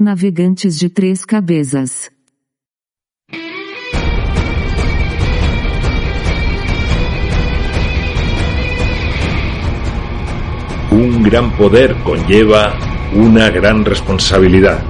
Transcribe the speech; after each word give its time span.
Navegantes 0.00 0.78
de 0.78 0.88
três 0.88 1.24
cabeças. 1.24 2.10
Un 10.92 11.22
gran 11.22 11.50
poder 11.56 11.94
conlleva 12.04 12.72
una 13.12 13.50
gran 13.50 13.84
responsabilidad. 13.84 14.82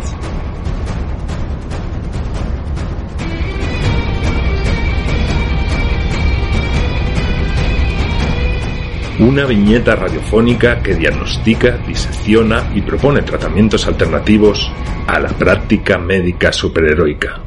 Una 9.20 9.46
viñeta 9.46 9.96
radiofónica 9.96 10.80
que 10.80 10.94
diagnostica, 10.94 11.76
disecciona 11.78 12.70
y 12.72 12.82
propone 12.82 13.22
tratamientos 13.22 13.88
alternativos 13.88 14.70
a 15.08 15.18
la 15.18 15.28
práctica 15.30 15.98
médica 15.98 16.52
superheroica. 16.52 17.42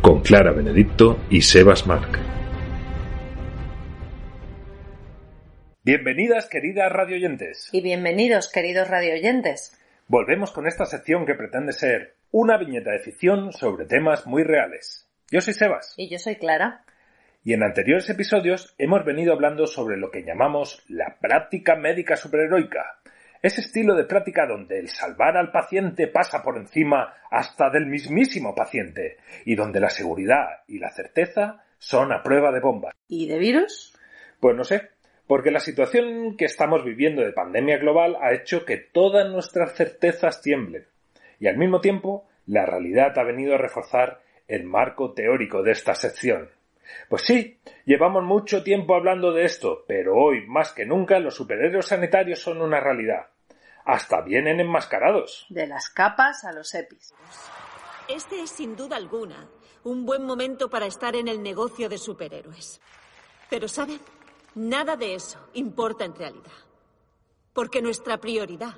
Con 0.00 0.20
Clara 0.20 0.52
Benedicto 0.52 1.18
y 1.30 1.40
Sebas 1.40 1.88
Marc. 1.88 2.16
Bienvenidas, 5.82 6.48
queridas 6.48 6.92
radioyentes. 6.92 7.68
Y 7.72 7.80
bienvenidos, 7.80 8.52
queridos 8.52 8.86
radioyentes. 8.86 9.76
Volvemos 10.06 10.52
con 10.52 10.68
esta 10.68 10.86
sección 10.86 11.26
que 11.26 11.34
pretende 11.34 11.72
ser 11.72 12.14
una 12.30 12.56
viñeta 12.56 12.92
de 12.92 13.00
ficción 13.00 13.52
sobre 13.52 13.86
temas 13.86 14.28
muy 14.28 14.44
reales. 14.44 15.08
Yo 15.32 15.40
soy 15.40 15.54
Sebas. 15.54 15.94
Y 15.96 16.08
yo 16.08 16.20
soy 16.20 16.36
Clara. 16.36 16.84
Y 17.48 17.54
en 17.54 17.62
anteriores 17.62 18.10
episodios 18.10 18.74
hemos 18.76 19.06
venido 19.06 19.32
hablando 19.32 19.66
sobre 19.66 19.96
lo 19.96 20.10
que 20.10 20.22
llamamos 20.22 20.84
la 20.86 21.16
práctica 21.18 21.76
médica 21.76 22.14
superheroica. 22.14 23.00
Ese 23.40 23.62
estilo 23.62 23.94
de 23.94 24.04
práctica 24.04 24.46
donde 24.46 24.78
el 24.78 24.90
salvar 24.90 25.34
al 25.38 25.50
paciente 25.50 26.08
pasa 26.08 26.42
por 26.42 26.58
encima 26.58 27.14
hasta 27.30 27.70
del 27.70 27.86
mismísimo 27.86 28.54
paciente 28.54 29.16
y 29.46 29.54
donde 29.54 29.80
la 29.80 29.88
seguridad 29.88 30.44
y 30.66 30.78
la 30.78 30.90
certeza 30.90 31.64
son 31.78 32.12
a 32.12 32.22
prueba 32.22 32.52
de 32.52 32.60
bomba. 32.60 32.90
¿Y 33.08 33.28
de 33.28 33.38
virus? 33.38 33.96
Pues 34.40 34.54
no 34.54 34.64
sé, 34.64 34.90
porque 35.26 35.50
la 35.50 35.60
situación 35.60 36.36
que 36.36 36.44
estamos 36.44 36.84
viviendo 36.84 37.22
de 37.22 37.32
pandemia 37.32 37.78
global 37.78 38.18
ha 38.20 38.34
hecho 38.34 38.66
que 38.66 38.76
todas 38.76 39.26
nuestras 39.32 39.72
certezas 39.72 40.42
tiemblen. 40.42 40.84
Y 41.40 41.46
al 41.46 41.56
mismo 41.56 41.80
tiempo, 41.80 42.28
la 42.44 42.66
realidad 42.66 43.18
ha 43.18 43.24
venido 43.24 43.54
a 43.54 43.58
reforzar 43.58 44.20
el 44.48 44.64
marco 44.64 45.14
teórico 45.14 45.62
de 45.62 45.72
esta 45.72 45.94
sección. 45.94 46.50
Pues 47.08 47.22
sí, 47.22 47.60
llevamos 47.84 48.22
mucho 48.24 48.62
tiempo 48.62 48.94
hablando 48.94 49.32
de 49.32 49.44
esto, 49.44 49.84
pero 49.86 50.16
hoy 50.16 50.46
más 50.46 50.72
que 50.72 50.86
nunca 50.86 51.18
los 51.18 51.34
superhéroes 51.34 51.86
sanitarios 51.86 52.40
son 52.40 52.60
una 52.60 52.80
realidad. 52.80 53.28
Hasta 53.84 54.20
vienen 54.20 54.60
enmascarados. 54.60 55.46
De 55.48 55.66
las 55.66 55.88
capas 55.88 56.44
a 56.44 56.52
los 56.52 56.74
EPIs. 56.74 57.14
Este 58.08 58.42
es 58.42 58.50
sin 58.50 58.76
duda 58.76 58.96
alguna 58.96 59.48
un 59.84 60.04
buen 60.04 60.24
momento 60.24 60.68
para 60.68 60.86
estar 60.86 61.16
en 61.16 61.28
el 61.28 61.42
negocio 61.42 61.88
de 61.88 61.98
superhéroes. 61.98 62.80
Pero 63.48 63.68
¿saben? 63.68 64.00
Nada 64.54 64.96
de 64.96 65.14
eso 65.14 65.48
importa 65.54 66.04
en 66.04 66.14
realidad. 66.14 66.52
Porque 67.52 67.80
nuestra 67.80 68.18
prioridad 68.18 68.74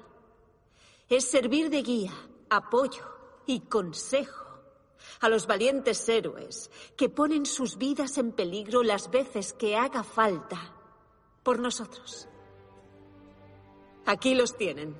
es 1.09 1.29
servir 1.29 1.71
de 1.71 1.83
guía, 1.83 2.13
apoyo 2.49 3.05
y 3.47 3.61
consejo 3.61 4.50
a 5.21 5.29
los 5.29 5.47
valientes 5.47 6.09
héroes 6.09 6.71
que 6.97 7.09
ponen 7.09 7.47
sus 7.47 7.79
vidas 7.79 8.19
en 8.19 8.33
peligro 8.33 8.83
las 8.83 9.11
veces 9.11 9.53
que 9.53 9.77
haga 9.77 10.03
falta 10.03 10.75
por 11.43 11.59
nosotros. 11.59 12.29
Aquí 14.07 14.35
los 14.35 14.57
tienen. 14.57 14.97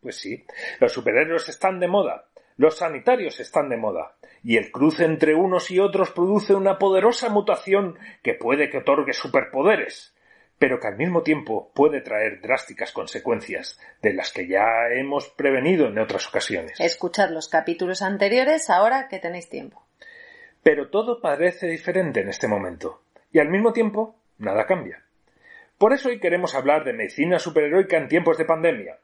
Pues 0.00 0.16
sí, 0.16 0.44
los 0.80 0.92
superhéroes 0.92 1.48
están 1.48 1.80
de 1.80 1.88
moda, 1.88 2.28
los 2.56 2.76
sanitarios 2.76 3.40
están 3.40 3.68
de 3.68 3.76
moda, 3.76 4.16
y 4.42 4.58
el 4.58 4.70
cruce 4.70 5.04
entre 5.04 5.34
unos 5.34 5.70
y 5.70 5.80
otros 5.80 6.10
produce 6.10 6.54
una 6.54 6.78
poderosa 6.78 7.30
mutación 7.30 7.98
que 8.22 8.34
puede 8.34 8.68
que 8.68 8.78
otorgue 8.78 9.12
superpoderes, 9.12 10.13
pero 10.58 10.80
que 10.80 10.88
al 10.88 10.96
mismo 10.96 11.22
tiempo 11.22 11.70
puede 11.74 12.00
traer 12.00 12.40
drásticas 12.40 12.92
consecuencias, 12.92 13.78
de 14.02 14.14
las 14.14 14.32
que 14.32 14.46
ya 14.46 14.88
hemos 14.92 15.28
prevenido 15.28 15.86
en 15.86 15.98
otras 15.98 16.28
ocasiones. 16.28 16.78
Escuchad 16.80 17.30
los 17.30 17.48
capítulos 17.48 18.02
anteriores 18.02 18.70
ahora 18.70 19.08
que 19.08 19.18
tenéis 19.18 19.48
tiempo. 19.48 19.84
Pero 20.62 20.88
todo 20.88 21.20
parece 21.20 21.66
diferente 21.66 22.20
en 22.20 22.28
este 22.28 22.48
momento, 22.48 23.02
y 23.32 23.38
al 23.38 23.50
mismo 23.50 23.72
tiempo 23.72 24.16
nada 24.38 24.66
cambia. 24.66 25.04
Por 25.78 25.92
eso 25.92 26.08
hoy 26.08 26.20
queremos 26.20 26.54
hablar 26.54 26.84
de 26.84 26.92
medicina 26.92 27.38
superheroica 27.38 27.96
en 27.96 28.08
tiempos 28.08 28.38
de 28.38 28.44
pandemia. 28.44 28.98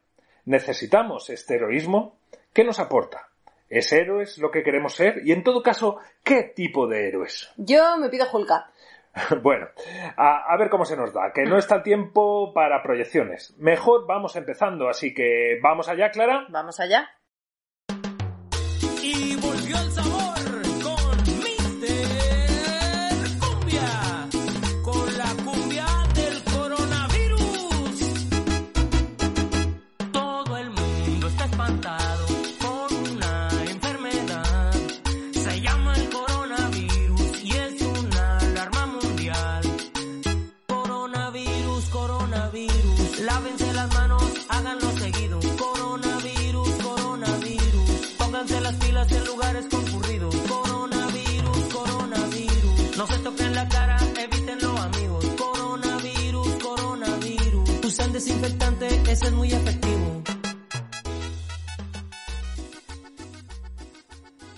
¿Necesitamos 0.45 1.29
este 1.29 1.57
heroísmo? 1.57 2.17
¿Qué 2.53 2.65
nos 2.65 2.79
aporta? 2.79 3.29
¿Es 3.69 3.93
héroes 3.93 4.39
lo 4.39 4.51
que 4.51 4.63
queremos 4.63 4.95
ser? 4.95 5.21
Y 5.25 5.33
en 5.33 5.45
todo 5.45 5.63
caso, 5.63 5.99
¿qué 6.25 6.43
tipo 6.43 6.89
de 6.89 7.09
héroes? 7.09 7.51
Yo 7.57 7.97
me 7.99 8.09
pido 8.09 8.27
Julka. 8.27 8.71
Bueno, 9.43 9.69
a, 10.17 10.53
a, 10.53 10.57
ver 10.57 10.71
cómo 10.71 10.85
se 10.85 10.97
nos 10.97 11.13
da, 11.13 11.33
que 11.33 11.45
no 11.45 11.59
está 11.59 11.77
el 11.77 11.83
tiempo 11.83 12.53
para 12.55 12.83
proyecciones. 12.83 13.55
Mejor 13.59 14.07
vamos 14.07 14.37
empezando, 14.37 14.89
así 14.89 15.15
que 15.15 15.59
vamos 15.63 15.89
allá, 15.89 16.11
Clara. 16.11 16.47
Vamos 16.51 16.81
allá. 16.81 17.09
Toquen 53.23 53.55
la 53.55 53.69
cara, 53.69 53.97
amigos. 53.97 55.27
Coronavirus, 55.37 56.55
coronavirus, 56.63 58.13
desinfectante, 58.13 58.87
ese 58.87 59.27
es 59.27 59.33
muy 59.33 59.53
efectivo. 59.53 60.23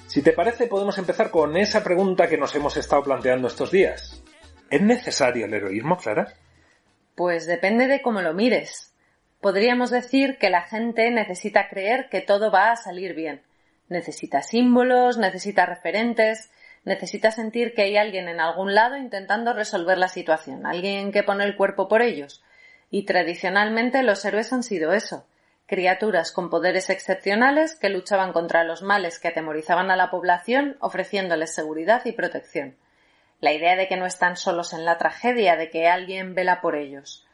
Si 0.06 0.22
te 0.22 0.32
parece, 0.32 0.66
podemos 0.66 0.98
empezar 0.98 1.30
con 1.30 1.56
esa 1.56 1.82
pregunta 1.82 2.28
que 2.28 2.36
nos 2.36 2.54
hemos 2.54 2.76
estado 2.76 3.02
planteando 3.02 3.48
estos 3.48 3.70
días. 3.70 4.22
¿Es 4.70 4.82
necesario 4.82 5.46
el 5.46 5.54
heroísmo, 5.54 5.96
Clara? 5.96 6.34
Pues 7.14 7.46
depende 7.46 7.86
de 7.86 8.02
cómo 8.02 8.20
lo 8.20 8.34
mires. 8.34 8.92
Podríamos 9.40 9.90
decir 9.90 10.38
que 10.38 10.50
la 10.50 10.62
gente 10.62 11.10
necesita 11.10 11.68
creer 11.68 12.08
que 12.10 12.20
todo 12.20 12.50
va 12.50 12.72
a 12.72 12.76
salir 12.76 13.14
bien. 13.14 13.42
Necesita 13.88 14.42
símbolos, 14.42 15.18
necesita 15.18 15.66
referentes, 15.66 16.50
necesita 16.84 17.30
sentir 17.30 17.74
que 17.74 17.82
hay 17.82 17.96
alguien 17.96 18.28
en 18.28 18.40
algún 18.40 18.74
lado 18.74 18.96
intentando 18.96 19.52
resolver 19.52 19.98
la 19.98 20.08
situación, 20.08 20.66
alguien 20.66 21.12
que 21.12 21.22
pone 21.22 21.44
el 21.44 21.56
cuerpo 21.56 21.88
por 21.88 22.02
ellos. 22.02 22.42
Y 22.90 23.04
tradicionalmente 23.04 24.02
los 24.02 24.24
héroes 24.24 24.52
han 24.52 24.62
sido 24.62 24.92
eso, 24.92 25.24
criaturas 25.66 26.32
con 26.32 26.50
poderes 26.50 26.90
excepcionales 26.90 27.76
que 27.76 27.88
luchaban 27.88 28.32
contra 28.32 28.64
los 28.64 28.82
males 28.82 29.18
que 29.18 29.28
atemorizaban 29.28 29.90
a 29.90 29.96
la 29.96 30.10
población, 30.10 30.76
ofreciéndoles 30.80 31.54
seguridad 31.54 32.02
y 32.04 32.12
protección. 32.12 32.76
La 33.40 33.52
idea 33.52 33.76
de 33.76 33.88
que 33.88 33.96
no 33.96 34.06
están 34.06 34.36
solos 34.36 34.72
en 34.72 34.84
la 34.84 34.98
tragedia, 34.98 35.56
de 35.56 35.70
que 35.70 35.88
alguien 35.88 36.34
vela 36.34 36.60
por 36.60 36.76
ellos. 36.76 37.26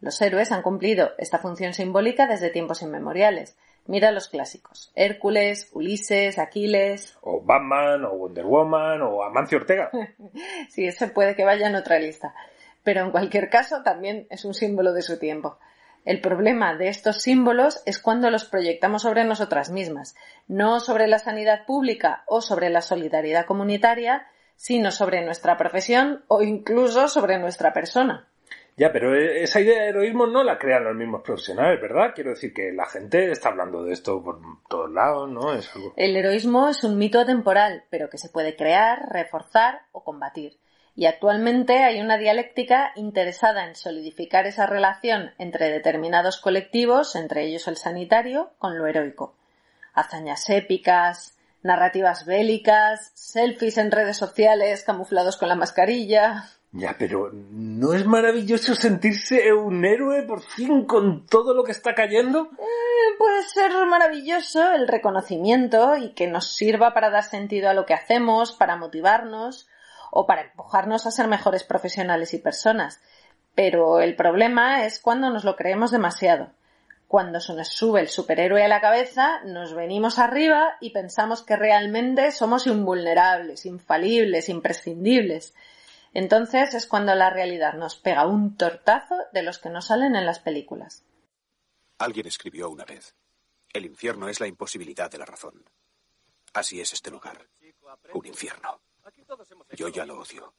Los 0.00 0.20
héroes 0.22 0.52
han 0.52 0.62
cumplido 0.62 1.12
esta 1.18 1.38
función 1.38 1.74
simbólica 1.74 2.26
desde 2.26 2.50
tiempos 2.50 2.82
inmemoriales. 2.82 3.56
Mira 3.86 4.10
los 4.10 4.28
clásicos. 4.28 4.90
Hércules, 4.94 5.68
Ulises, 5.72 6.38
Aquiles. 6.38 7.18
O 7.20 7.42
Batman, 7.42 8.04
o 8.04 8.16
Wonder 8.16 8.46
Woman, 8.46 9.02
o 9.02 9.22
Amancio 9.22 9.58
Ortega. 9.58 9.90
sí, 10.70 10.86
ese 10.86 11.08
puede 11.08 11.36
que 11.36 11.44
vaya 11.44 11.68
en 11.68 11.76
otra 11.76 11.98
lista. 11.98 12.34
Pero 12.82 13.02
en 13.02 13.10
cualquier 13.10 13.50
caso 13.50 13.82
también 13.82 14.26
es 14.30 14.44
un 14.44 14.54
símbolo 14.54 14.92
de 14.92 15.02
su 15.02 15.18
tiempo. 15.18 15.58
El 16.04 16.20
problema 16.20 16.76
de 16.76 16.88
estos 16.88 17.22
símbolos 17.22 17.82
es 17.86 17.98
cuando 17.98 18.30
los 18.30 18.44
proyectamos 18.44 19.02
sobre 19.02 19.24
nosotras 19.24 19.70
mismas, 19.70 20.14
no 20.48 20.80
sobre 20.80 21.06
la 21.06 21.18
sanidad 21.18 21.64
pública 21.66 22.24
o 22.26 22.42
sobre 22.42 22.68
la 22.68 22.82
solidaridad 22.82 23.46
comunitaria, 23.46 24.26
sino 24.56 24.90
sobre 24.90 25.24
nuestra 25.24 25.56
profesión 25.56 26.24
o 26.28 26.42
incluso 26.42 27.08
sobre 27.08 27.38
nuestra 27.38 27.72
persona. 27.72 28.28
Ya, 28.76 28.92
pero 28.92 29.14
e, 29.14 29.42
esa 29.42 29.60
idea 29.60 29.82
de 29.82 29.88
heroísmo 29.88 30.26
no 30.26 30.42
la 30.42 30.58
crean 30.58 30.84
los 30.84 30.96
mismos 30.96 31.22
profesionales, 31.22 31.80
¿verdad? 31.80 32.12
Quiero 32.14 32.30
decir 32.30 32.52
que 32.52 32.72
la 32.72 32.86
gente 32.86 33.30
está 33.30 33.50
hablando 33.50 33.84
de 33.84 33.92
esto 33.92 34.22
por 34.22 34.40
todos 34.68 34.90
lados, 34.90 35.30
¿no? 35.30 35.52
El 35.96 36.16
heroísmo 36.16 36.68
es 36.68 36.82
un 36.84 36.98
mito 36.98 37.24
temporal, 37.24 37.84
pero 37.90 38.10
que 38.10 38.18
se 38.18 38.30
puede 38.30 38.56
crear, 38.56 39.08
reforzar 39.10 39.82
o 39.92 40.02
combatir 40.02 40.58
y 40.96 41.06
actualmente 41.06 41.82
hay 41.82 42.00
una 42.00 42.18
dialéctica 42.18 42.92
interesada 42.94 43.66
en 43.66 43.74
solidificar 43.74 44.46
esa 44.46 44.66
relación 44.66 45.32
entre 45.38 45.70
determinados 45.70 46.38
colectivos, 46.38 47.16
entre 47.16 47.46
ellos 47.46 47.66
el 47.66 47.76
sanitario, 47.76 48.52
con 48.58 48.78
lo 48.78 48.86
heroico. 48.86 49.34
Hazañas 49.92 50.48
épicas, 50.50 51.33
narrativas 51.64 52.26
bélicas, 52.26 53.10
selfies 53.14 53.78
en 53.78 53.90
redes 53.90 54.16
sociales 54.16 54.84
camuflados 54.84 55.36
con 55.36 55.48
la 55.48 55.56
mascarilla. 55.56 56.44
Ya, 56.70 56.96
pero 56.98 57.30
¿no 57.32 57.94
es 57.94 58.04
maravilloso 58.04 58.74
sentirse 58.74 59.52
un 59.52 59.84
héroe 59.84 60.22
por 60.22 60.42
fin 60.42 60.84
con 60.84 61.24
todo 61.26 61.54
lo 61.54 61.64
que 61.64 61.72
está 61.72 61.94
cayendo? 61.94 62.50
Eh, 62.58 63.16
puede 63.16 63.42
ser 63.44 63.72
maravilloso 63.86 64.72
el 64.72 64.88
reconocimiento 64.88 65.96
y 65.96 66.14
que 66.14 66.26
nos 66.26 66.52
sirva 66.52 66.92
para 66.92 67.10
dar 67.10 67.22
sentido 67.22 67.70
a 67.70 67.74
lo 67.74 67.86
que 67.86 67.94
hacemos, 67.94 68.52
para 68.52 68.76
motivarnos, 68.76 69.68
o 70.10 70.26
para 70.26 70.42
empujarnos 70.42 71.06
a 71.06 71.10
ser 71.10 71.28
mejores 71.28 71.64
profesionales 71.64 72.34
y 72.34 72.38
personas. 72.38 73.00
Pero 73.54 74.00
el 74.00 74.16
problema 74.16 74.84
es 74.84 75.00
cuando 75.00 75.30
nos 75.30 75.44
lo 75.44 75.56
creemos 75.56 75.92
demasiado. 75.92 76.50
Cuando 77.08 77.40
se 77.40 77.54
nos 77.54 77.68
sube 77.68 78.00
el 78.00 78.08
superhéroe 78.08 78.64
a 78.64 78.68
la 78.68 78.80
cabeza, 78.80 79.40
nos 79.44 79.74
venimos 79.74 80.18
arriba 80.18 80.76
y 80.80 80.90
pensamos 80.90 81.42
que 81.42 81.56
realmente 81.56 82.32
somos 82.32 82.66
invulnerables, 82.66 83.66
infalibles, 83.66 84.48
imprescindibles. 84.48 85.54
Entonces 86.12 86.74
es 86.74 86.86
cuando 86.86 87.14
la 87.14 87.30
realidad 87.30 87.74
nos 87.74 87.96
pega 87.96 88.26
un 88.26 88.56
tortazo 88.56 89.16
de 89.32 89.42
los 89.42 89.58
que 89.58 89.70
no 89.70 89.82
salen 89.82 90.16
en 90.16 90.26
las 90.26 90.38
películas. 90.38 91.04
Alguien 91.98 92.26
escribió 92.26 92.70
una 92.70 92.84
vez, 92.84 93.14
el 93.72 93.84
infierno 93.84 94.28
es 94.28 94.40
la 94.40 94.46
imposibilidad 94.46 95.10
de 95.10 95.18
la 95.18 95.26
razón. 95.26 95.64
Así 96.52 96.80
es 96.80 96.92
este 96.92 97.10
lugar, 97.10 97.46
un 98.12 98.26
infierno. 98.26 98.80
Yo 99.76 99.88
ya 99.88 100.06
lo 100.06 100.20
odio. 100.20 100.54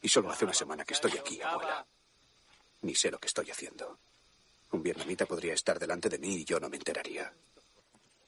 Y 0.00 0.08
solo 0.08 0.30
hace 0.30 0.44
una 0.44 0.54
semana 0.54 0.84
que 0.84 0.94
estoy 0.94 1.12
aquí, 1.18 1.40
abuela. 1.42 1.86
Ni 2.82 2.94
sé 2.94 3.10
lo 3.10 3.18
que 3.18 3.26
estoy 3.26 3.50
haciendo. 3.50 3.98
Un 4.72 4.82
vietnamita 4.82 5.26
podría 5.26 5.54
estar 5.54 5.78
delante 5.78 6.08
de 6.08 6.18
mí 6.18 6.36
y 6.36 6.44
yo 6.44 6.58
no 6.58 6.68
me 6.68 6.76
enteraría. 6.76 7.32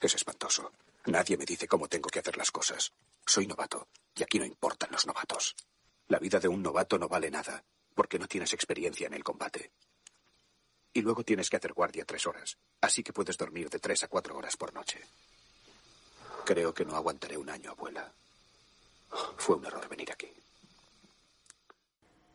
Es 0.00 0.14
espantoso. 0.14 0.73
Nadie 1.06 1.37
me 1.37 1.44
dice 1.44 1.67
cómo 1.67 1.88
tengo 1.88 2.08
que 2.08 2.19
hacer 2.19 2.37
las 2.37 2.50
cosas. 2.50 2.93
Soy 3.26 3.46
novato 3.46 3.88
y 4.14 4.23
aquí 4.23 4.38
no 4.38 4.44
importan 4.44 4.91
los 4.93 5.06
novatos. 5.06 5.56
La 6.08 6.19
vida 6.19 6.38
de 6.38 6.49
un 6.49 6.62
novato 6.62 6.99
no 6.99 7.08
vale 7.08 7.31
nada 7.31 7.64
porque 7.94 8.19
no 8.19 8.29
tienes 8.29 8.52
experiencia 8.52 9.06
en 9.06 9.14
el 9.14 9.25
combate. 9.25 9.70
Y 10.93 11.00
luego 11.00 11.25
tienes 11.25 11.49
que 11.49 11.56
hacer 11.56 11.73
guardia 11.73 12.05
tres 12.05 12.26
horas, 12.26 12.58
así 12.81 13.02
que 13.02 13.12
puedes 13.12 13.37
dormir 13.37 13.70
de 13.70 13.79
tres 13.79 14.05
a 14.05 14.08
cuatro 14.08 14.37
horas 14.37 14.56
por 14.56 14.73
noche. 14.75 15.00
Creo 16.44 16.75
que 16.75 16.85
no 16.85 16.94
aguantaré 16.94 17.38
un 17.38 17.49
año, 17.49 17.70
abuela. 17.70 18.12
Fue 19.38 19.56
un 19.56 19.64
error 19.64 19.88
venir 19.88 20.12
aquí. 20.12 20.31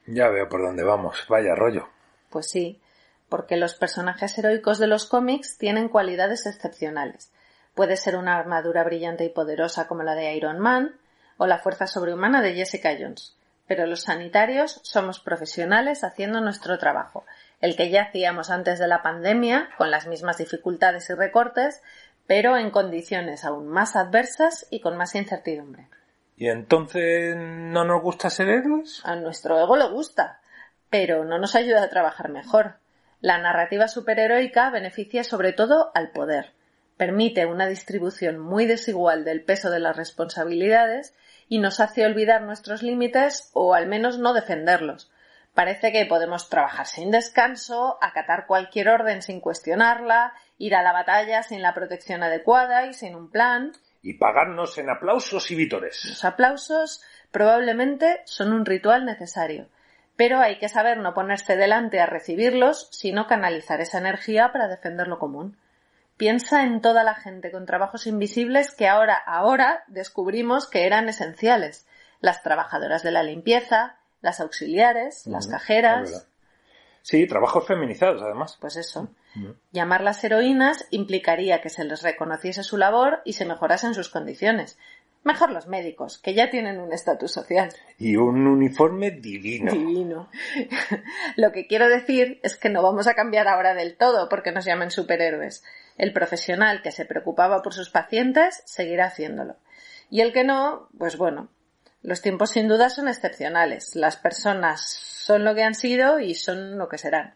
Ya 0.07 0.29
veo 0.29 0.49
por 0.49 0.61
dónde 0.61 0.83
vamos. 0.83 1.25
Vaya 1.29 1.53
rollo. 1.55 1.87
Pues 2.29 2.49
sí, 2.49 2.81
porque 3.29 3.57
los 3.57 3.75
personajes 3.75 4.37
heroicos 4.37 4.79
de 4.79 4.87
los 4.87 5.05
cómics 5.05 5.57
tienen 5.57 5.87
cualidades 5.87 6.45
excepcionales. 6.45 7.31
Puede 7.75 7.95
ser 7.95 8.15
una 8.15 8.35
armadura 8.35 8.83
brillante 8.83 9.23
y 9.23 9.29
poderosa 9.29 9.87
como 9.87 10.03
la 10.03 10.15
de 10.15 10.33
Iron 10.33 10.59
Man 10.59 10.95
o 11.37 11.47
la 11.47 11.59
fuerza 11.59 11.87
sobrehumana 11.87 12.41
de 12.41 12.53
Jessica 12.53 12.95
Jones. 12.99 13.35
Pero 13.67 13.85
los 13.85 14.01
sanitarios 14.01 14.81
somos 14.83 15.19
profesionales 15.19 16.03
haciendo 16.03 16.41
nuestro 16.41 16.77
trabajo, 16.79 17.23
el 17.61 17.75
que 17.75 17.89
ya 17.89 18.03
hacíamos 18.03 18.49
antes 18.49 18.79
de 18.79 18.87
la 18.87 19.03
pandemia, 19.03 19.69
con 19.77 19.91
las 19.91 20.07
mismas 20.07 20.39
dificultades 20.39 21.09
y 21.09 21.13
recortes, 21.13 21.81
pero 22.25 22.57
en 22.57 22.71
condiciones 22.71 23.45
aún 23.45 23.67
más 23.67 23.95
adversas 23.95 24.67
y 24.69 24.81
con 24.81 24.97
más 24.97 25.15
incertidumbre. 25.15 25.87
¿Y 26.35 26.47
entonces 26.47 27.35
no 27.37 27.83
nos 27.83 28.01
gusta 28.01 28.29
ser 28.29 28.49
héroes? 28.49 29.01
A 29.03 29.15
nuestro 29.15 29.59
ego 29.59 29.75
le 29.75 29.89
gusta, 29.89 30.39
pero 30.89 31.25
no 31.25 31.37
nos 31.37 31.55
ayuda 31.55 31.83
a 31.83 31.89
trabajar 31.89 32.29
mejor. 32.29 32.75
La 33.21 33.37
narrativa 33.37 33.87
superheroica 33.87 34.69
beneficia 34.69 35.23
sobre 35.23 35.53
todo 35.53 35.91
al 35.93 36.11
poder. 36.11 36.53
Permite 36.97 37.45
una 37.45 37.67
distribución 37.67 38.39
muy 38.39 38.65
desigual 38.65 39.23
del 39.25 39.43
peso 39.43 39.69
de 39.69 39.79
las 39.79 39.95
responsabilidades 39.95 41.15
y 41.47 41.59
nos 41.59 41.79
hace 41.79 42.05
olvidar 42.05 42.41
nuestros 42.41 42.83
límites 42.83 43.49
o 43.53 43.73
al 43.73 43.87
menos 43.87 44.19
no 44.19 44.33
defenderlos. 44.33 45.11
Parece 45.53 45.91
que 45.91 46.05
podemos 46.05 46.49
trabajar 46.49 46.85
sin 46.85 47.11
descanso, 47.11 47.97
acatar 48.01 48.45
cualquier 48.47 48.89
orden 48.89 49.21
sin 49.21 49.41
cuestionarla, 49.41 50.33
ir 50.57 50.75
a 50.75 50.83
la 50.83 50.93
batalla 50.93 51.43
sin 51.43 51.61
la 51.61 51.73
protección 51.73 52.23
adecuada 52.23 52.85
y 52.85 52.93
sin 52.93 53.15
un 53.15 53.29
plan 53.31 53.73
y 54.01 54.13
pagarnos 54.13 54.77
en 54.77 54.89
aplausos 54.89 55.51
y 55.51 55.55
vítores. 55.55 56.05
Los 56.05 56.23
aplausos 56.23 57.03
probablemente 57.31 58.21
son 58.25 58.53
un 58.53 58.65
ritual 58.65 59.05
necesario, 59.05 59.67
pero 60.19 60.41
hay 60.41 60.57
que 60.57 60.67
saber 60.67 60.97
no 60.97 61.13
ponerse 61.13 61.55
delante 61.55 62.01
a 62.01 62.05
recibirlos, 62.05 62.89
sino 62.91 63.25
canalizar 63.25 63.79
esa 63.79 63.99
energía 63.99 64.51
para 64.51 64.67
defender 64.67 65.07
lo 65.07 65.17
común. 65.17 65.55
Piensa 66.17 66.63
en 66.63 66.81
toda 66.81 67.05
la 67.05 67.15
gente 67.15 67.51
con 67.51 67.65
trabajos 67.65 68.05
invisibles 68.05 68.75
que 68.75 68.89
ahora, 68.89 69.15
ahora 69.15 69.85
descubrimos 69.87 70.69
que 70.69 70.85
eran 70.85 71.07
esenciales. 71.07 71.87
Las 72.19 72.43
trabajadoras 72.43 73.01
de 73.01 73.11
la 73.11 73.23
limpieza, 73.23 73.95
las 74.19 74.41
auxiliares, 74.41 75.25
las 75.25 75.47
cajeras. 75.47 76.27
Sí, 77.01 77.25
trabajos 77.25 77.65
feminizados, 77.65 78.21
además. 78.21 78.57
Pues 78.59 78.75
eso. 78.75 79.07
Llamarlas 79.71 80.21
heroínas 80.21 80.85
implicaría 80.89 81.61
que 81.61 81.69
se 81.69 81.85
les 81.85 82.01
reconociese 82.01 82.63
su 82.63 82.75
labor 82.75 83.21
y 83.23 83.33
se 83.33 83.45
mejorasen 83.45 83.93
sus 83.93 84.09
condiciones. 84.09 84.77
Mejor 85.23 85.51
los 85.51 85.67
médicos, 85.67 86.17
que 86.17 86.33
ya 86.33 86.49
tienen 86.49 86.79
un 86.79 86.93
estatus 86.93 87.31
social. 87.31 87.69
Y 87.97 88.15
un 88.15 88.47
uniforme 88.47 89.11
divino. 89.11 89.71
Divino. 89.71 90.29
Lo 91.35 91.51
que 91.51 91.67
quiero 91.67 91.89
decir 91.89 92.39
es 92.41 92.55
que 92.55 92.69
no 92.69 92.81
vamos 92.81 93.07
a 93.07 93.15
cambiar 93.15 93.47
ahora 93.47 93.73
del 93.73 93.97
todo 93.97 94.29
porque 94.29 94.51
nos 94.51 94.65
llamen 94.65 94.91
superhéroes. 94.91 95.63
El 95.97 96.13
profesional 96.13 96.81
que 96.81 96.91
se 96.91 97.05
preocupaba 97.05 97.61
por 97.61 97.73
sus 97.73 97.89
pacientes 97.89 98.63
seguirá 98.65 99.07
haciéndolo. 99.07 99.57
Y 100.09 100.21
el 100.21 100.31
que 100.31 100.45
no, 100.45 100.87
pues 100.97 101.17
bueno, 101.17 101.49
los 102.01 102.21
tiempos 102.21 102.51
sin 102.51 102.69
duda 102.69 102.89
son 102.89 103.09
excepcionales. 103.09 103.95
Las 103.95 104.15
personas 104.15 104.89
son 104.89 105.43
lo 105.43 105.53
que 105.53 105.63
han 105.63 105.75
sido 105.75 106.19
y 106.19 106.33
son 106.33 106.77
lo 106.77 106.87
que 106.87 106.97
serán. 106.97 107.35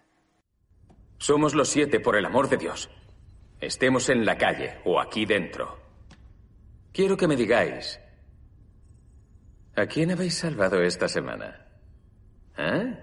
Somos 1.17 1.53
los 1.53 1.69
siete, 1.69 1.99
por 1.99 2.15
el 2.15 2.25
amor 2.25 2.49
de 2.49 2.57
Dios. 2.57 2.89
Estemos 3.59 4.09
en 4.09 4.25
la 4.25 4.37
calle 4.37 4.79
o 4.85 4.99
aquí 4.99 5.25
dentro. 5.25 5.82
Quiero 6.93 7.17
que 7.17 7.27
me 7.27 7.35
digáis, 7.35 7.99
¿a 9.75 9.87
quién 9.87 10.11
habéis 10.11 10.37
salvado 10.37 10.79
esta 10.83 11.07
semana? 11.07 11.65
¿Eh? 12.55 12.99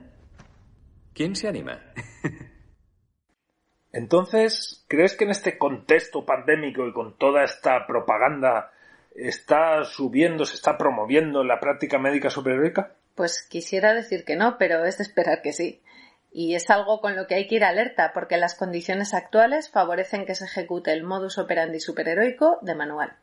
¿Quién 1.12 1.34
se 1.34 1.48
anima? 1.48 1.82
Entonces, 3.92 4.84
¿crees 4.86 5.16
que 5.16 5.24
en 5.24 5.30
este 5.30 5.58
contexto 5.58 6.24
pandémico 6.24 6.86
y 6.86 6.92
con 6.92 7.18
toda 7.18 7.42
esta 7.42 7.84
propaganda 7.88 8.70
está 9.16 9.82
subiendo, 9.82 10.44
se 10.44 10.54
está 10.54 10.78
promoviendo 10.78 11.42
la 11.42 11.58
práctica 11.58 11.98
médica 11.98 12.30
superheroica? 12.30 12.94
Pues 13.16 13.42
quisiera 13.42 13.92
decir 13.92 14.24
que 14.24 14.36
no, 14.36 14.56
pero 14.56 14.84
es 14.84 14.98
de 14.98 15.02
esperar 15.02 15.42
que 15.42 15.52
sí. 15.52 15.82
Y 16.30 16.54
es 16.54 16.70
algo 16.70 17.00
con 17.00 17.16
lo 17.16 17.26
que 17.26 17.34
hay 17.34 17.48
que 17.48 17.56
ir 17.56 17.64
alerta, 17.64 18.12
porque 18.14 18.36
las 18.36 18.54
condiciones 18.54 19.14
actuales 19.14 19.68
favorecen 19.68 20.26
que 20.26 20.36
se 20.36 20.44
ejecute 20.44 20.92
el 20.92 21.02
modus 21.02 21.38
operandi 21.38 21.80
superheroico 21.80 22.60
de 22.62 22.76
manual. 22.76 23.16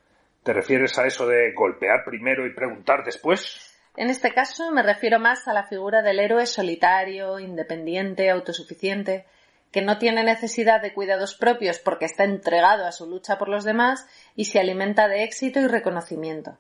¿Te 0.48 0.54
refieres 0.54 0.98
a 0.98 1.06
eso 1.06 1.27
de 1.27 1.51
golpear 1.51 2.06
primero 2.06 2.48
y 2.48 2.54
preguntar 2.54 3.04
después? 3.04 3.75
En 3.98 4.10
este 4.10 4.32
caso 4.32 4.72
me 4.72 4.82
refiero 4.82 5.20
más 5.20 5.46
a 5.50 5.54
la 5.54 5.66
figura 5.66 6.01
del 6.01 6.22
héroe 6.22 6.46
solitario, 6.46 7.38
independiente, 7.38 8.30
autosuficiente, 8.30 9.25
que 9.74 9.82
no 9.82 9.98
tiene 9.98 10.24
necesidad 10.24 10.82
de 10.82 10.94
cuidados 10.94 11.36
propios 11.36 11.80
porque 11.80 12.06
está 12.06 12.24
entregado 12.24 12.86
a 12.86 12.94
su 12.94 13.10
lucha 13.10 13.38
por 13.38 13.50
los 13.50 13.66
demás 13.66 14.08
y 14.38 14.46
se 14.46 14.62
alimenta 14.62 15.10
de 15.10 15.25
éxito 15.25 15.60
y 15.60 15.68
reconocimiento, 15.68 16.58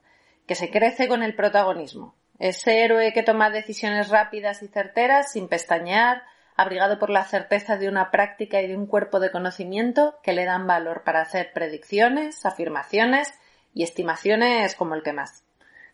que 0.47 0.55
se 0.55 0.69
crece 0.69 1.07
con 1.07 1.23
el 1.23 1.33
protagonismo. 1.33 2.13
Ese 2.39 2.83
héroe 2.83 3.13
que 3.13 3.23
toma 3.23 3.51
decisiones 3.51 4.09
rápidas 4.09 4.63
y 4.63 4.67
certeras 4.67 5.31
sin 5.31 5.47
pestañear, 5.47 6.23
abrigado 6.57 6.99
por 6.99 7.09
la 7.09 7.23
certeza 7.23 7.77
de 7.77 7.87
una 7.87 8.11
práctica 8.11 8.61
y 8.61 8.67
de 8.67 8.75
un 8.75 8.85
cuerpo 8.85 9.21
de 9.21 9.31
conocimiento 9.31 10.19
que 10.23 10.33
le 10.33 10.43
dan 10.43 10.67
valor 10.67 11.03
para 11.05 11.21
hacer 11.21 11.53
predicciones, 11.53 12.45
afirmaciones 12.45 13.33
y 13.77 13.83
estimaciones 13.83 14.73
como 14.73 14.95
el 14.95 15.03
que 15.03 15.13
más. 15.13 15.43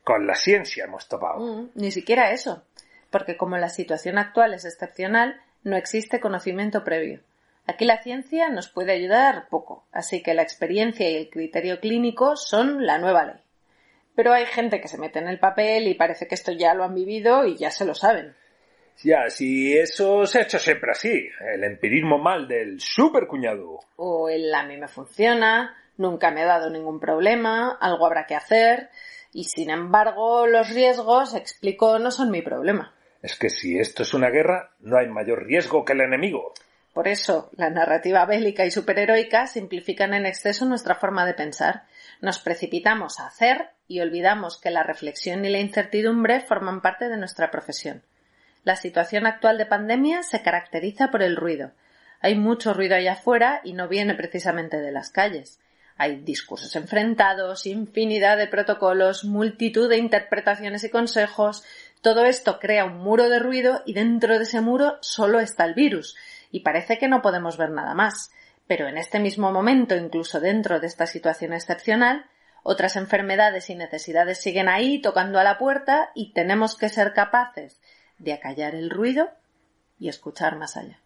Con 0.06 0.26
la 0.26 0.36
ciencia 0.36 0.86
hemos 0.86 1.10
topado. 1.10 1.40
Mm, 1.40 1.72
ni 1.76 1.92
siquiera 1.92 2.32
eso, 2.32 2.64
porque 3.10 3.36
como 3.36 3.58
la 3.58 3.68
situación 3.68 4.18
actual 4.18 4.54
es 4.54 4.64
excepcional, 4.64 5.42
no 5.64 5.76
existe 5.76 6.22
conocimiento 6.22 6.86
previo. 6.86 7.20
Aquí 7.68 7.84
la 7.84 8.02
ciencia 8.02 8.50
nos 8.50 8.70
puede 8.70 8.94
ayudar 8.94 9.50
poco, 9.50 9.86
así 9.92 10.24
que 10.24 10.34
la 10.34 10.44
experiencia 10.44 11.10
y 11.10 11.16
el 11.18 11.30
criterio 11.30 11.82
clínico 11.82 12.38
son 12.38 12.86
la 12.86 13.00
nueva 13.00 13.26
ley. 13.26 13.42
Pero 14.16 14.32
hay 14.32 14.46
gente 14.46 14.80
que 14.80 14.88
se 14.88 14.98
mete 14.98 15.20
en 15.20 15.28
el 15.28 15.40
papel 15.40 15.88
y 15.88 15.96
parece 15.96 16.26
que 16.26 16.36
esto 16.36 16.54
ya 16.54 16.74
lo 16.74 16.86
han 16.86 16.96
vivido 16.96 17.46
y 17.46 17.58
ya 17.58 17.70
se 17.70 17.84
lo 17.84 17.96
saben. 17.96 18.34
Ya, 19.04 19.30
si 19.30 19.78
eso 19.78 20.26
se 20.26 20.40
ha 20.40 20.44
hecho 20.44 20.60
siempre 20.60 20.92
así, 20.92 21.28
el 21.54 21.64
empirismo 21.66 22.18
mal 22.18 22.48
del 22.48 22.80
supercuñado. 22.80 23.80
O 23.98 24.30
el 24.30 24.54
a 24.54 24.64
mí 24.64 24.78
me 24.78 24.88
funciona, 24.88 25.76
nunca 25.98 26.32
me 26.32 26.44
ha 26.44 26.46
dado 26.46 26.70
ningún 26.70 27.00
problema, 27.00 27.78
algo 27.80 28.06
habrá 28.06 28.26
que 28.26 28.36
hacer, 28.36 28.90
y 29.32 29.46
sin 29.46 29.70
embargo 29.70 30.48
los 30.48 30.70
riesgos, 30.70 31.34
explico, 31.34 32.00
no 32.00 32.12
son 32.12 32.32
mi 32.32 32.42
problema. 32.42 32.94
Es 33.22 33.38
que 33.38 33.50
si 33.50 33.80
esto 33.80 34.04
es 34.04 34.14
una 34.14 34.30
guerra, 34.30 34.72
no 34.80 34.98
hay 34.98 35.08
mayor 35.08 35.46
riesgo 35.46 35.86
que 35.86 35.94
el 35.94 36.02
enemigo. 36.02 36.54
Por 36.94 37.08
eso, 37.08 37.50
la 37.56 37.72
narrativa 37.72 38.26
bélica 38.26 38.66
y 38.66 38.72
superheroica 38.72 39.48
simplifican 39.48 40.14
en 40.14 40.28
exceso 40.28 40.66
nuestra 40.66 40.96
forma 40.96 41.26
de 41.26 41.34
pensar. 41.34 41.84
Nos 42.22 42.38
precipitamos 42.38 43.20
a 43.20 43.28
hacer 43.28 43.72
y 43.88 44.02
olvidamos 44.02 44.60
que 44.62 44.70
la 44.70 44.84
reflexión 44.84 45.44
y 45.44 45.50
la 45.50 45.60
incertidumbre 45.60 46.42
forman 46.42 46.82
parte 46.82 47.10
de 47.10 47.18
nuestra 47.18 47.50
profesión. 47.50 48.04
La 48.64 48.76
situación 48.76 49.26
actual 49.26 49.58
de 49.58 49.66
pandemia 49.66 50.22
se 50.22 50.44
caracteriza 50.44 51.10
por 51.10 51.24
el 51.24 51.36
ruido. 51.36 51.72
Hay 52.22 52.36
mucho 52.36 52.74
ruido 52.74 52.96
allá 52.96 53.14
afuera 53.14 53.62
y 53.64 53.74
no 53.74 53.88
viene 53.88 54.14
precisamente 54.14 54.80
de 54.80 54.92
las 54.92 55.10
calles. 55.10 55.60
Hay 55.98 56.18
discursos 56.22 56.76
enfrentados, 56.76 57.66
infinidad 57.66 58.38
de 58.38 58.48
protocolos, 58.48 59.24
multitud 59.24 59.90
de 59.90 59.98
interpretaciones 59.98 60.84
y 60.84 60.90
consejos. 60.90 61.64
Todo 62.02 62.26
esto 62.26 62.60
crea 62.60 62.86
un 62.86 62.98
muro 62.98 63.30
de 63.30 63.40
ruido 63.40 63.84
y 63.86 63.94
dentro 63.94 64.38
de 64.38 64.44
ese 64.44 64.62
muro 64.62 64.98
solo 65.02 65.40
está 65.40 65.66
el 65.66 65.74
virus, 65.74 66.16
y 66.52 66.62
parece 66.62 66.98
que 66.98 67.08
no 67.08 67.22
podemos 67.22 67.58
ver 67.58 67.70
nada 67.70 67.94
más. 67.94 68.32
Pero 68.68 68.88
en 68.88 68.98
este 68.98 69.20
mismo 69.20 69.52
momento, 69.52 69.96
incluso 69.96 70.40
dentro 70.40 70.80
de 70.80 70.88
esta 70.88 71.06
situación 71.06 71.54
excepcional, 71.54 72.26
otras 72.64 72.96
enfermedades 72.96 73.70
y 73.70 73.76
necesidades 73.76 74.42
siguen 74.42 74.70
ahí 74.70 75.02
tocando 75.02 75.40
a 75.40 75.44
la 75.44 75.58
puerta 75.58 76.12
y 76.16 76.32
tenemos 76.32 76.78
que 76.78 76.90
ser 76.90 77.14
capaces 77.14 77.82
de 78.20 78.34
acallar 78.34 78.74
el 78.74 78.90
ruido 78.90 79.30
y 80.00 80.08
escuchar 80.08 80.58
más 80.58 80.78
allá. 80.78 81.00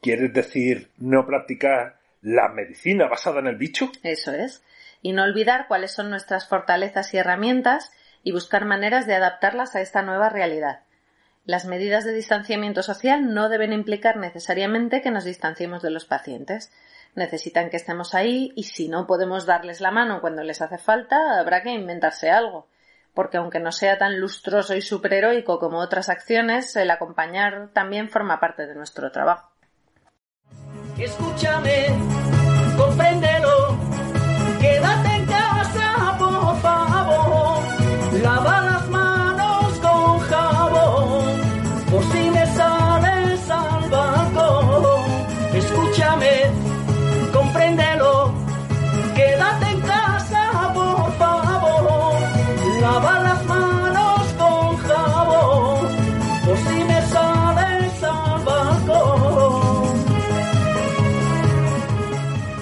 ¿Quieres 0.00 0.32
decir 0.32 0.90
no 0.96 1.26
practicar 1.26 1.99
la 2.22 2.48
medicina 2.48 3.08
basada 3.08 3.40
en 3.40 3.46
el 3.46 3.56
bicho? 3.56 3.90
Eso 4.02 4.32
es. 4.32 4.62
Y 5.02 5.12
no 5.12 5.24
olvidar 5.24 5.66
cuáles 5.68 5.92
son 5.92 6.10
nuestras 6.10 6.48
fortalezas 6.48 7.12
y 7.14 7.18
herramientas 7.18 7.92
y 8.22 8.32
buscar 8.32 8.66
maneras 8.66 9.06
de 9.06 9.14
adaptarlas 9.14 9.74
a 9.74 9.80
esta 9.80 10.02
nueva 10.02 10.28
realidad. 10.28 10.80
Las 11.46 11.64
medidas 11.64 12.04
de 12.04 12.12
distanciamiento 12.12 12.82
social 12.82 13.32
no 13.32 13.48
deben 13.48 13.72
implicar 13.72 14.18
necesariamente 14.18 15.00
que 15.00 15.10
nos 15.10 15.24
distanciemos 15.24 15.82
de 15.82 15.90
los 15.90 16.04
pacientes. 16.04 16.70
Necesitan 17.14 17.70
que 17.70 17.78
estemos 17.78 18.14
ahí 18.14 18.52
y 18.54 18.64
si 18.64 18.88
no 18.88 19.06
podemos 19.06 19.46
darles 19.46 19.80
la 19.80 19.90
mano 19.90 20.20
cuando 20.20 20.44
les 20.44 20.60
hace 20.60 20.78
falta, 20.78 21.40
habrá 21.40 21.62
que 21.62 21.70
inventarse 21.70 22.30
algo. 22.30 22.68
Porque 23.14 23.38
aunque 23.38 23.58
no 23.58 23.72
sea 23.72 23.98
tan 23.98 24.20
lustroso 24.20 24.76
y 24.76 24.82
superheroico 24.82 25.58
como 25.58 25.78
otras 25.78 26.10
acciones, 26.10 26.76
el 26.76 26.90
acompañar 26.90 27.70
también 27.72 28.10
forma 28.10 28.38
parte 28.38 28.66
de 28.66 28.74
nuestro 28.74 29.10
trabajo. 29.10 29.49
Escúchame, 31.00 31.86
compréndelo, 32.76 33.74
quédate 34.60 35.08
en 35.16 35.24
casa, 35.24 36.14
por 36.18 36.60
favor, 36.60 37.62
lava 38.22 38.59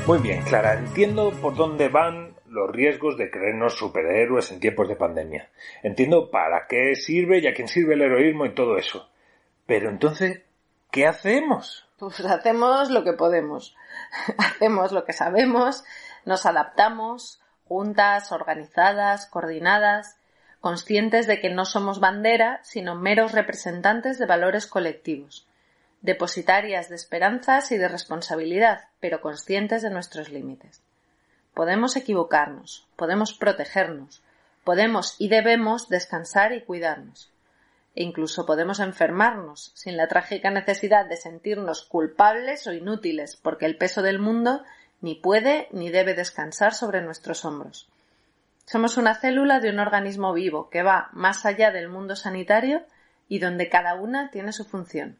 Muy 0.08 0.20
bien, 0.20 0.42
Clara, 0.42 0.72
entiendo 0.72 1.30
por 1.32 1.54
dónde 1.54 1.90
van 1.90 2.34
los 2.46 2.70
riesgos 2.70 3.18
de 3.18 3.30
creernos 3.30 3.74
superhéroes 3.74 4.50
en 4.50 4.58
tiempos 4.58 4.88
de 4.88 4.96
pandemia. 4.96 5.50
Entiendo 5.82 6.30
para 6.30 6.66
qué 6.66 6.94
sirve 6.94 7.40
y 7.40 7.46
a 7.46 7.52
quién 7.52 7.68
sirve 7.68 7.92
el 7.92 8.00
heroísmo 8.00 8.46
y 8.46 8.54
todo 8.54 8.78
eso. 8.78 9.10
Pero 9.66 9.90
entonces, 9.90 10.40
¿qué 10.90 11.06
hacemos? 11.06 11.86
Pues 11.98 12.20
hacemos 12.20 12.88
lo 12.88 13.04
que 13.04 13.12
podemos. 13.12 13.76
hacemos 14.38 14.92
lo 14.92 15.04
que 15.04 15.12
sabemos, 15.12 15.84
nos 16.24 16.46
adaptamos, 16.46 17.42
juntas, 17.64 18.32
organizadas, 18.32 19.26
coordinadas, 19.26 20.16
conscientes 20.60 21.26
de 21.26 21.38
que 21.38 21.50
no 21.50 21.66
somos 21.66 22.00
bandera, 22.00 22.60
sino 22.62 22.94
meros 22.94 23.32
representantes 23.32 24.18
de 24.18 24.24
valores 24.24 24.66
colectivos, 24.66 25.46
depositarias 26.00 26.88
de 26.88 26.96
esperanzas 26.96 27.72
y 27.72 27.78
de 27.78 27.88
responsabilidad, 27.88 28.88
pero 29.00 29.20
conscientes 29.20 29.82
de 29.82 29.90
nuestros 29.90 30.30
límites. 30.30 30.82
Podemos 31.54 31.96
equivocarnos, 31.96 32.86
podemos 32.96 33.34
protegernos, 33.34 34.22
podemos 34.64 35.16
y 35.18 35.28
debemos 35.28 35.88
descansar 35.88 36.52
y 36.52 36.62
cuidarnos. 36.62 37.32
E 37.94 38.04
incluso 38.04 38.46
podemos 38.46 38.78
enfermarnos, 38.78 39.72
sin 39.74 39.96
la 39.96 40.06
trágica 40.06 40.50
necesidad 40.50 41.06
de 41.06 41.16
sentirnos 41.16 41.84
culpables 41.84 42.66
o 42.68 42.72
inútiles, 42.72 43.34
porque 43.34 43.66
el 43.66 43.76
peso 43.76 44.02
del 44.02 44.20
mundo 44.20 44.62
ni 45.00 45.16
puede 45.16 45.68
ni 45.72 45.90
debe 45.90 46.14
descansar 46.14 46.74
sobre 46.74 47.02
nuestros 47.02 47.44
hombros. 47.44 47.88
Somos 48.66 48.98
una 48.98 49.14
célula 49.14 49.60
de 49.60 49.70
un 49.70 49.80
organismo 49.80 50.32
vivo 50.32 50.68
que 50.70 50.82
va 50.82 51.08
más 51.12 51.46
allá 51.46 51.70
del 51.70 51.88
mundo 51.88 52.14
sanitario 52.14 52.82
y 53.26 53.38
donde 53.38 53.68
cada 53.68 53.94
una 53.94 54.30
tiene 54.30 54.52
su 54.52 54.64
función. 54.64 55.18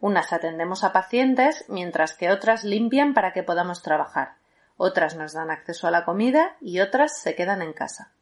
Unas 0.00 0.32
atendemos 0.32 0.82
a 0.82 0.92
pacientes, 0.92 1.66
mientras 1.68 2.14
que 2.14 2.30
otras 2.30 2.64
limpian 2.64 3.12
para 3.12 3.34
que 3.34 3.42
podamos 3.42 3.82
trabajar. 3.82 4.36
Otras 4.78 5.14
nos 5.14 5.34
dan 5.34 5.50
acceso 5.50 5.86
a 5.86 5.90
la 5.90 6.06
comida 6.06 6.56
y 6.62 6.80
otras 6.80 7.20
se 7.20 7.34
quedan 7.34 7.60
en 7.60 7.74
casa. 7.74 8.12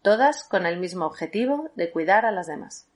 Todas 0.00 0.44
con 0.44 0.64
el 0.64 0.80
mismo 0.80 1.04
objetivo 1.04 1.68
de 1.74 1.90
cuidar 1.90 2.24
a 2.24 2.32
las 2.32 2.46
demás. 2.46 2.88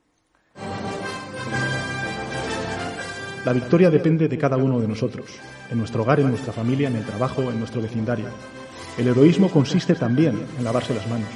La 3.45 3.53
victoria 3.53 3.91
depende 3.91 4.27
de 4.27 4.39
cada 4.39 4.57
uno 4.57 4.81
de 4.81 4.89
nosotros, 4.89 5.39
en 5.71 5.77
nuestro 5.77 6.01
hogar, 6.01 6.21
en 6.21 6.31
nuestra 6.31 6.55
familia, 6.55 6.89
en 6.89 6.97
el 6.97 7.05
trabajo, 7.05 7.43
en 7.43 7.59
nuestro 7.59 7.83
vecindario. 7.83 8.31
El 8.97 9.09
heroísmo 9.09 9.51
consiste 9.51 9.95
también 9.95 10.47
en 10.57 10.65
lavarse 10.65 10.95
las 10.95 11.07
manos, 11.09 11.29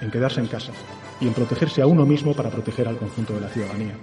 en 0.00 0.10
quedarse 0.10 0.40
en 0.40 0.48
casa 0.48 0.72
y 1.20 1.28
en 1.28 1.34
protegerse 1.34 1.82
a 1.82 1.86
uno 1.86 2.04
mismo 2.04 2.34
para 2.34 2.50
proteger 2.50 2.88
al 2.88 2.96
conjunto 2.96 3.34
de 3.34 3.42
la 3.42 3.48
ciudadanía. 3.48 3.94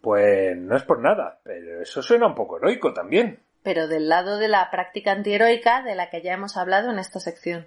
Pues 0.00 0.56
no 0.56 0.76
es 0.76 0.84
por 0.84 1.00
nada, 1.00 1.40
pero 1.42 1.82
eso 1.82 2.02
suena 2.02 2.26
un 2.26 2.34
poco 2.34 2.58
heroico 2.58 2.92
también. 2.92 3.42
Pero 3.62 3.88
del 3.88 4.08
lado 4.08 4.38
de 4.38 4.48
la 4.48 4.70
práctica 4.70 5.12
antiheroica 5.12 5.82
de 5.82 5.94
la 5.94 6.10
que 6.10 6.22
ya 6.22 6.32
hemos 6.32 6.56
hablado 6.56 6.90
en 6.90 6.98
esta 6.98 7.20
sección. 7.20 7.66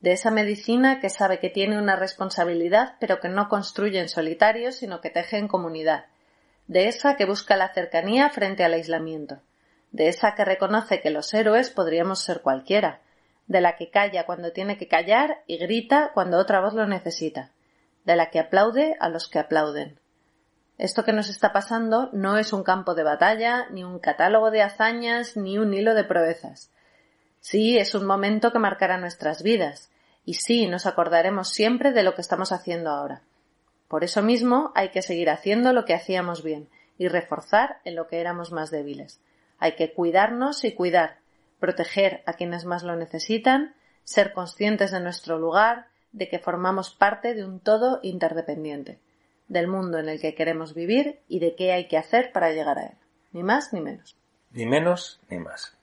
De 0.00 0.10
esa 0.10 0.32
medicina 0.32 0.98
que 1.00 1.08
sabe 1.08 1.38
que 1.38 1.48
tiene 1.48 1.78
una 1.78 1.94
responsabilidad, 1.94 2.96
pero 2.98 3.20
que 3.20 3.28
no 3.28 3.48
construye 3.48 4.00
en 4.00 4.08
solitario, 4.08 4.72
sino 4.72 5.00
que 5.00 5.10
teje 5.10 5.38
en 5.38 5.46
comunidad. 5.46 6.06
De 6.66 6.88
esa 6.88 7.16
que 7.16 7.24
busca 7.24 7.56
la 7.56 7.72
cercanía 7.72 8.28
frente 8.30 8.64
al 8.64 8.72
aislamiento. 8.74 9.40
De 9.92 10.08
esa 10.08 10.34
que 10.34 10.44
reconoce 10.44 11.00
que 11.00 11.10
los 11.10 11.32
héroes 11.32 11.70
podríamos 11.70 12.24
ser 12.24 12.40
cualquiera. 12.40 13.00
De 13.46 13.60
la 13.60 13.76
que 13.76 13.90
calla 13.90 14.26
cuando 14.26 14.50
tiene 14.50 14.76
que 14.76 14.88
callar 14.88 15.44
y 15.46 15.58
grita 15.58 16.10
cuando 16.14 16.38
otra 16.38 16.60
voz 16.60 16.74
lo 16.74 16.86
necesita. 16.86 17.50
De 18.04 18.16
la 18.16 18.30
que 18.30 18.40
aplaude 18.40 18.96
a 18.98 19.08
los 19.08 19.28
que 19.28 19.38
aplauden. 19.38 20.00
Esto 20.78 21.04
que 21.04 21.12
nos 21.12 21.28
está 21.28 21.52
pasando 21.52 22.08
no 22.12 22.38
es 22.38 22.52
un 22.52 22.62
campo 22.62 22.94
de 22.94 23.02
batalla, 23.02 23.66
ni 23.70 23.84
un 23.84 23.98
catálogo 23.98 24.50
de 24.50 24.62
hazañas, 24.62 25.36
ni 25.36 25.58
un 25.58 25.74
hilo 25.74 25.94
de 25.94 26.04
proezas. 26.04 26.70
Sí, 27.40 27.78
es 27.78 27.94
un 27.94 28.06
momento 28.06 28.52
que 28.52 28.58
marcará 28.58 28.98
nuestras 28.98 29.42
vidas, 29.42 29.90
y 30.24 30.34
sí, 30.34 30.66
nos 30.66 30.86
acordaremos 30.86 31.50
siempre 31.50 31.92
de 31.92 32.02
lo 32.02 32.14
que 32.14 32.22
estamos 32.22 32.52
haciendo 32.52 32.90
ahora. 32.90 33.22
Por 33.88 34.02
eso 34.02 34.22
mismo 34.22 34.72
hay 34.74 34.88
que 34.88 35.02
seguir 35.02 35.28
haciendo 35.28 35.72
lo 35.72 35.84
que 35.84 35.94
hacíamos 35.94 36.42
bien, 36.42 36.68
y 36.96 37.08
reforzar 37.08 37.80
en 37.84 37.94
lo 37.94 38.06
que 38.06 38.20
éramos 38.20 38.50
más 38.50 38.70
débiles. 38.70 39.20
Hay 39.58 39.72
que 39.72 39.92
cuidarnos 39.92 40.64
y 40.64 40.72
cuidar, 40.72 41.18
proteger 41.60 42.22
a 42.26 42.32
quienes 42.32 42.64
más 42.64 42.82
lo 42.82 42.96
necesitan, 42.96 43.74
ser 44.04 44.32
conscientes 44.32 44.90
de 44.90 45.00
nuestro 45.00 45.38
lugar, 45.38 45.88
de 46.12 46.28
que 46.28 46.38
formamos 46.38 46.94
parte 46.94 47.34
de 47.34 47.44
un 47.44 47.60
todo 47.60 48.00
interdependiente 48.02 48.98
del 49.52 49.68
mundo 49.68 49.98
en 49.98 50.08
el 50.08 50.20
que 50.20 50.34
queremos 50.34 50.74
vivir 50.74 51.20
y 51.28 51.38
de 51.38 51.54
qué 51.54 51.72
hay 51.72 51.86
que 51.86 51.98
hacer 51.98 52.32
para 52.32 52.50
llegar 52.52 52.78
a 52.78 52.86
él. 52.86 52.96
Ni 53.32 53.42
más 53.42 53.72
ni 53.72 53.80
menos. 53.80 54.16
Ni 54.50 54.66
menos 54.66 55.20
ni 55.28 55.38
más. 55.38 55.76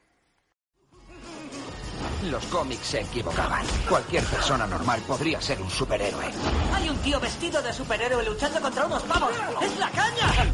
Los 2.30 2.46
cómics 2.48 2.86
se 2.86 3.02
equivocaban. 3.02 3.66
Cualquier 3.88 4.24
persona 4.24 4.68
normal 4.68 5.00
podría 5.08 5.40
ser 5.40 5.62
un 5.62 5.70
superhéroe. 5.70 6.26
Hay 6.74 6.90
un 6.90 6.98
tío 6.98 7.20
vestido 7.20 7.62
de 7.62 7.72
superhéroe 7.72 8.26
luchando 8.26 8.60
contra 8.60 8.86
unos 8.86 9.04
pavos. 9.04 9.32
¡Es 9.62 9.80
la 9.80 9.90
caña! 9.90 10.52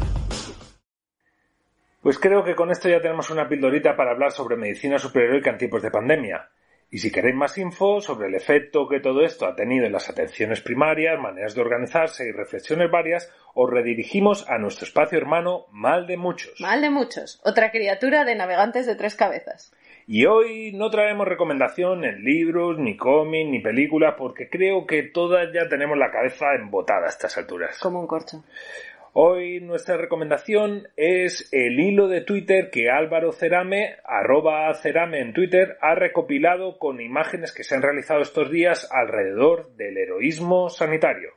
Pues 2.02 2.18
creo 2.18 2.44
que 2.44 2.54
con 2.54 2.70
esto 2.70 2.88
ya 2.88 3.00
tenemos 3.00 3.30
una 3.30 3.48
pildorita 3.48 3.96
para 3.96 4.12
hablar 4.12 4.30
sobre 4.30 4.56
medicina 4.56 4.98
superheroica 4.98 5.50
en 5.50 5.58
tiempos 5.58 5.82
de 5.82 5.90
pandemia. 5.90 6.48
Y 6.88 6.98
si 6.98 7.10
queréis 7.10 7.34
más 7.34 7.58
info 7.58 8.00
sobre 8.00 8.28
el 8.28 8.34
efecto 8.34 8.88
que 8.88 9.00
todo 9.00 9.22
esto 9.22 9.46
ha 9.46 9.56
tenido 9.56 9.86
en 9.86 9.92
las 9.92 10.08
atenciones 10.08 10.60
primarias, 10.60 11.18
maneras 11.18 11.54
de 11.54 11.60
organizarse 11.60 12.28
y 12.28 12.32
reflexiones 12.32 12.90
varias, 12.90 13.32
os 13.54 13.68
redirigimos 13.68 14.48
a 14.48 14.58
nuestro 14.58 14.86
espacio 14.86 15.18
hermano 15.18 15.66
Mal 15.72 16.06
de 16.06 16.16
Muchos. 16.16 16.60
Mal 16.60 16.80
de 16.80 16.90
muchos. 16.90 17.40
Otra 17.44 17.72
criatura 17.72 18.24
de 18.24 18.36
navegantes 18.36 18.86
de 18.86 18.94
tres 18.94 19.16
cabezas. 19.16 19.72
Y 20.06 20.26
hoy 20.26 20.70
no 20.72 20.88
traemos 20.88 21.26
recomendación 21.26 22.04
en 22.04 22.22
libros, 22.22 22.78
ni 22.78 22.96
cómics, 22.96 23.50
ni 23.50 23.58
películas, 23.58 24.14
porque 24.16 24.48
creo 24.48 24.86
que 24.86 25.02
todas 25.02 25.52
ya 25.52 25.68
tenemos 25.68 25.98
la 25.98 26.12
cabeza 26.12 26.54
embotada 26.54 27.06
a 27.06 27.08
estas 27.08 27.36
alturas. 27.36 27.76
Como 27.80 27.98
un 27.98 28.06
corcho. 28.06 28.44
Hoy 29.18 29.60
nuestra 29.62 29.96
recomendación 29.96 30.88
es 30.94 31.48
el 31.50 31.80
hilo 31.80 32.06
de 32.06 32.20
Twitter 32.20 32.68
que 32.70 32.90
Álvaro 32.90 33.32
Cerame, 33.32 33.96
arroba 34.04 34.70
Cerame 34.74 35.20
en 35.20 35.32
Twitter, 35.32 35.78
ha 35.80 35.94
recopilado 35.94 36.78
con 36.78 37.00
imágenes 37.00 37.54
que 37.54 37.64
se 37.64 37.74
han 37.74 37.80
realizado 37.80 38.20
estos 38.20 38.50
días 38.50 38.86
alrededor 38.92 39.74
del 39.76 39.96
heroísmo 39.96 40.68
sanitario. 40.68 41.30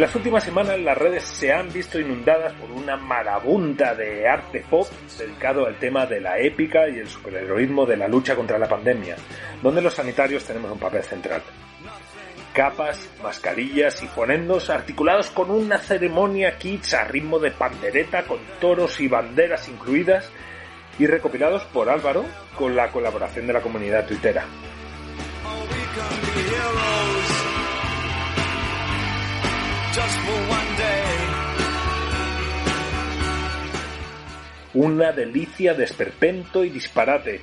En 0.00 0.06
las 0.06 0.16
últimas 0.16 0.42
semanas 0.42 0.80
las 0.80 0.96
redes 0.96 1.24
se 1.24 1.52
han 1.52 1.70
visto 1.70 2.00
inundadas 2.00 2.54
por 2.54 2.70
una 2.70 2.96
marabunta 2.96 3.94
de 3.94 4.26
arte 4.26 4.64
pop 4.70 4.88
dedicado 5.18 5.66
al 5.66 5.78
tema 5.78 6.06
de 6.06 6.22
la 6.22 6.38
épica 6.38 6.88
y 6.88 7.00
el 7.00 7.06
superheroísmo 7.06 7.84
de 7.84 7.98
la 7.98 8.08
lucha 8.08 8.34
contra 8.34 8.58
la 8.58 8.66
pandemia, 8.66 9.16
donde 9.62 9.82
los 9.82 9.92
sanitarios 9.92 10.42
tenemos 10.44 10.72
un 10.72 10.78
papel 10.78 11.02
central. 11.02 11.42
Capas, 12.54 13.10
mascarillas 13.22 14.02
y 14.02 14.06
fonendos 14.06 14.70
articulados 14.70 15.28
con 15.32 15.50
una 15.50 15.76
ceremonia 15.76 16.56
kitsch 16.56 16.94
a 16.94 17.04
ritmo 17.04 17.38
de 17.38 17.50
pandereta 17.50 18.22
con 18.22 18.38
toros 18.58 18.98
y 19.00 19.06
banderas 19.06 19.68
incluidas 19.68 20.30
y 20.98 21.06
recopilados 21.06 21.64
por 21.64 21.90
Álvaro 21.90 22.24
con 22.56 22.74
la 22.74 22.88
colaboración 22.88 23.46
de 23.46 23.52
la 23.52 23.60
comunidad 23.60 24.06
tuitera. 24.06 24.46
Una 34.74 35.10
delicia 35.10 35.74
de 35.74 35.82
esperpento 35.82 36.62
y 36.62 36.70
disparate. 36.70 37.40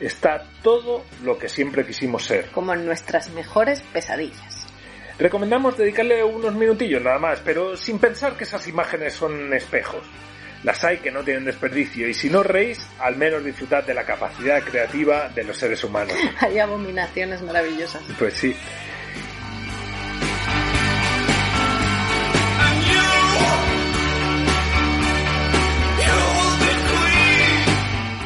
Está 0.00 0.42
todo 0.62 1.04
lo 1.22 1.36
que 1.36 1.50
siempre 1.50 1.84
quisimos 1.84 2.24
ser. 2.24 2.46
Como 2.46 2.72
en 2.72 2.86
nuestras 2.86 3.28
mejores 3.32 3.82
pesadillas. 3.92 4.66
Recomendamos 5.18 5.76
dedicarle 5.76 6.24
unos 6.24 6.54
minutillos 6.54 7.02
nada 7.02 7.18
más, 7.18 7.40
pero 7.44 7.76
sin 7.76 7.98
pensar 7.98 8.38
que 8.38 8.44
esas 8.44 8.66
imágenes 8.68 9.12
son 9.12 9.52
espejos. 9.52 10.02
Las 10.64 10.82
hay 10.84 10.96
que 10.98 11.10
no 11.10 11.22
tienen 11.22 11.44
desperdicio 11.44 12.08
y 12.08 12.14
si 12.14 12.30
no 12.30 12.42
reís, 12.42 12.88
al 13.00 13.16
menos 13.16 13.44
disfrutad 13.44 13.84
de 13.84 13.92
la 13.92 14.04
capacidad 14.04 14.62
creativa 14.62 15.28
de 15.28 15.44
los 15.44 15.58
seres 15.58 15.84
humanos. 15.84 16.14
Hay 16.40 16.58
abominaciones 16.58 17.42
maravillosas. 17.42 18.02
Pues 18.18 18.32
sí. 18.32 18.56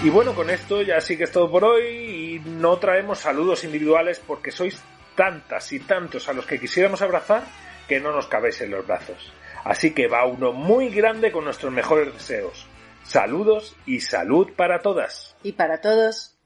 Y 0.07 0.09
bueno, 0.09 0.37
con 0.37 0.51
esto 0.51 0.83
ya 0.83 1.01
sí 1.01 1.19
que 1.19 1.25
es 1.25 1.33
todo 1.33 1.51
por 1.51 1.65
hoy 1.65 1.85
y 1.85 2.39
no 2.39 2.79
traemos 2.79 3.19
saludos 3.19 3.65
individuales 3.65 4.23
porque 4.25 4.53
sois 4.53 4.81
tantas 5.17 5.73
y 5.73 5.81
tantos 5.81 6.29
a 6.29 6.33
los 6.33 6.47
que 6.47 6.61
quisiéramos 6.61 7.03
abrazar 7.03 7.43
que 7.89 7.99
no 7.99 8.13
nos 8.13 8.29
cabéis 8.29 8.61
en 8.61 8.71
los 8.71 8.87
brazos. 8.87 9.33
Así 9.65 9.95
que 9.95 10.07
va 10.07 10.25
uno 10.25 10.53
muy 10.53 10.91
grande 10.91 11.33
con 11.33 11.43
nuestros 11.43 11.73
mejores 11.73 12.15
deseos. 12.15 12.69
Saludos 13.03 13.75
y 13.85 13.99
salud 13.99 14.53
para 14.55 14.81
todas. 14.81 15.35
Y 15.43 15.55
para 15.55 15.81
todos, 15.81 16.39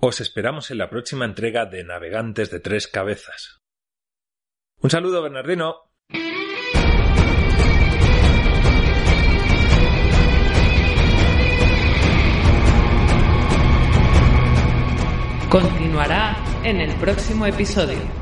Os 0.00 0.20
esperamos 0.20 0.72
en 0.72 0.78
la 0.78 0.90
próxima 0.90 1.24
entrega 1.24 1.66
de 1.66 1.84
Navegantes 1.84 2.50
de 2.50 2.58
Tres 2.58 2.88
Cabezas. 2.88 3.60
Un 4.80 4.90
saludo, 4.90 5.22
Bernardino. 5.22 5.91
Continuará 15.52 16.34
en 16.64 16.80
el 16.80 16.94
próximo 16.94 17.44
episodio. 17.44 18.21